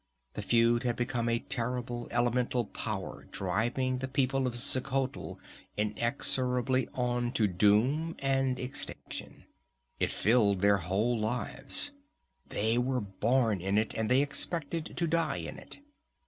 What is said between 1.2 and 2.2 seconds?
a terrible